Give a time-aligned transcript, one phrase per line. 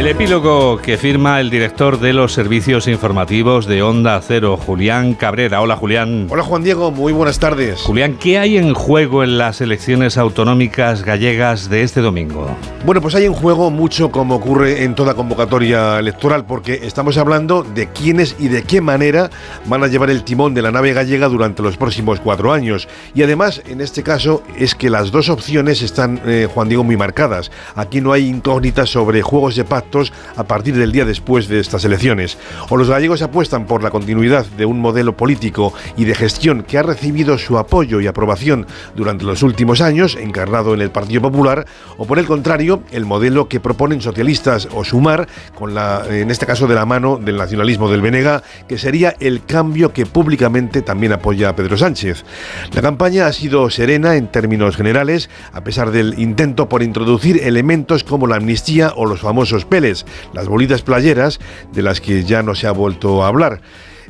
[0.00, 5.60] El epílogo que firma el director de los servicios informativos de Onda Cero, Julián Cabrera.
[5.60, 6.26] Hola Julián.
[6.30, 7.82] Hola Juan Diego, muy buenas tardes.
[7.82, 12.48] Julián, ¿qué hay en juego en las elecciones autonómicas gallegas de este domingo?
[12.86, 17.62] Bueno, pues hay en juego mucho como ocurre en toda convocatoria electoral, porque estamos hablando
[17.62, 19.28] de quiénes y de qué manera
[19.66, 22.88] van a llevar el timón de la nave gallega durante los próximos cuatro años.
[23.14, 26.96] Y además, en este caso, es que las dos opciones están, eh, Juan Diego, muy
[26.96, 27.50] marcadas.
[27.74, 29.89] Aquí no hay incógnitas sobre juegos de paz
[30.36, 32.38] a partir del día después de estas elecciones.
[32.68, 36.78] O los gallegos apuestan por la continuidad de un modelo político y de gestión que
[36.78, 41.66] ha recibido su apoyo y aprobación durante los últimos años, encarnado en el Partido Popular,
[41.98, 46.46] o por el contrario, el modelo que proponen socialistas o Sumar, con la, en este
[46.46, 51.12] caso de la mano del nacionalismo del Benega, que sería el cambio que públicamente también
[51.12, 52.24] apoya a Pedro Sánchez.
[52.72, 58.04] La campaña ha sido serena en términos generales, a pesar del intento por introducir elementos
[58.04, 61.40] como la amnistía o los famosos las bolitas playeras,
[61.72, 63.60] de las que ya no se ha vuelto a hablar.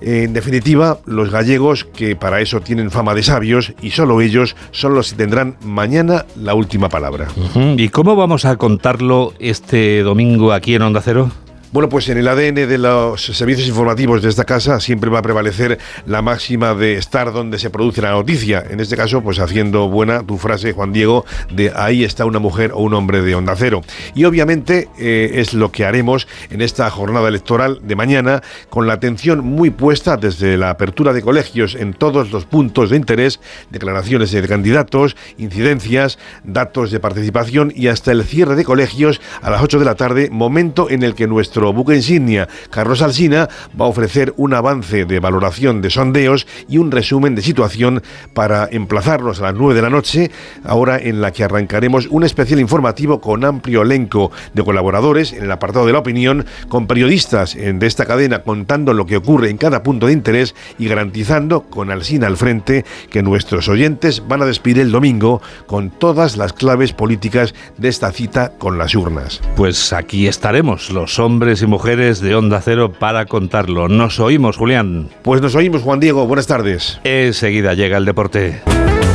[0.00, 4.94] En definitiva, los gallegos, que para eso tienen fama de sabios, y solo ellos son
[4.94, 7.28] los que tendrán mañana la última palabra.
[7.76, 11.30] ¿Y cómo vamos a contarlo este domingo aquí en Onda Cero?
[11.76, 15.22] Bueno, pues en el ADN de los servicios informativos de esta casa siempre va a
[15.22, 18.64] prevalecer la máxima de estar donde se produce la noticia.
[18.70, 22.72] En este caso, pues haciendo buena tu frase, Juan Diego, de ahí está una mujer
[22.72, 23.82] o un hombre de Onda Cero.
[24.14, 28.94] Y obviamente eh, es lo que haremos en esta jornada electoral de mañana, con la
[28.94, 34.32] atención muy puesta desde la apertura de colegios en todos los puntos de interés, declaraciones
[34.32, 39.78] de candidatos, incidencias, datos de participación y hasta el cierre de colegios a las 8
[39.78, 44.34] de la tarde, momento en el que nuestro buque insignia, Carlos Alsina, va a ofrecer
[44.36, 48.02] un avance de valoración de sondeos y un resumen de situación
[48.34, 50.30] para emplazarnos a las 9 de la noche,
[50.64, 55.52] ahora en la que arrancaremos un especial informativo con amplio elenco de colaboradores en el
[55.52, 59.82] apartado de la opinión, con periodistas de esta cadena contando lo que ocurre en cada
[59.82, 64.80] punto de interés y garantizando, con Alsina al frente, que nuestros oyentes van a despedir
[64.80, 69.40] el domingo con todas las claves políticas de esta cita con las urnas.
[69.56, 73.86] Pues aquí estaremos, los hombres y mujeres de Onda Cero para contarlo.
[73.86, 75.10] Nos oímos, Julián.
[75.22, 76.26] Pues nos oímos, Juan Diego.
[76.26, 76.98] Buenas tardes.
[77.04, 78.62] Enseguida llega el deporte.